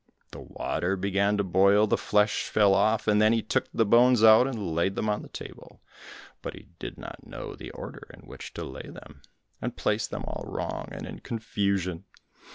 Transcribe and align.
The 0.31 0.39
water 0.39 0.95
began 0.95 1.37
to 1.37 1.43
boil, 1.43 1.85
the 1.85 1.95
flesh 1.95 2.49
fell 2.49 2.73
off, 2.73 3.07
and 3.07 3.21
then 3.21 3.33
he 3.33 3.43
took 3.43 3.67
the 3.71 3.85
bones 3.85 4.23
out 4.23 4.47
and 4.47 4.73
laid 4.73 4.95
them 4.95 5.07
on 5.07 5.21
the 5.21 5.29
table, 5.29 5.79
but 6.41 6.55
he 6.55 6.69
did 6.79 6.97
not 6.97 7.27
know 7.27 7.53
the 7.53 7.69
order 7.69 8.07
in 8.11 8.21
which 8.25 8.51
to 8.55 8.63
lay 8.63 8.89
them, 8.89 9.21
and 9.61 9.77
placed 9.77 10.09
them 10.09 10.23
all 10.25 10.43
wrong 10.47 10.87
and 10.91 11.05
in 11.05 11.19
confusion. 11.19 12.05